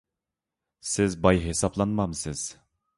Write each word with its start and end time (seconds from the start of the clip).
سىز 0.93 1.19
باي 1.27 1.43
ھېسابلانمامسىز؟ 1.47 2.51